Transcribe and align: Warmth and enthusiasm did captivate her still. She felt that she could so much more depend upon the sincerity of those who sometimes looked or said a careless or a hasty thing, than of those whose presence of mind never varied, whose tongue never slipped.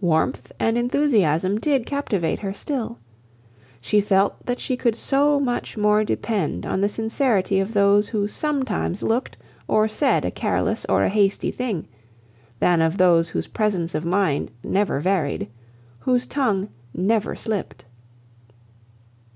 Warmth 0.00 0.52
and 0.60 0.78
enthusiasm 0.78 1.58
did 1.58 1.84
captivate 1.84 2.38
her 2.38 2.54
still. 2.54 3.00
She 3.82 4.00
felt 4.00 4.36
that 4.46 4.60
she 4.60 4.76
could 4.76 4.94
so 4.94 5.40
much 5.40 5.76
more 5.76 6.04
depend 6.04 6.64
upon 6.64 6.80
the 6.80 6.88
sincerity 6.88 7.58
of 7.58 7.74
those 7.74 8.10
who 8.10 8.28
sometimes 8.28 9.02
looked 9.02 9.36
or 9.66 9.88
said 9.88 10.24
a 10.24 10.30
careless 10.30 10.84
or 10.88 11.02
a 11.02 11.08
hasty 11.08 11.50
thing, 11.50 11.88
than 12.60 12.80
of 12.80 12.98
those 12.98 13.30
whose 13.30 13.48
presence 13.48 13.96
of 13.96 14.04
mind 14.04 14.52
never 14.62 15.00
varied, 15.00 15.48
whose 15.98 16.24
tongue 16.24 16.68
never 16.94 17.34
slipped. 17.34 17.84